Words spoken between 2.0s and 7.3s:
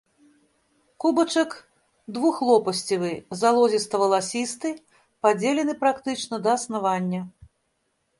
двухлопасцевы, залозіста-валасісты, падзелены практычна да аснавання.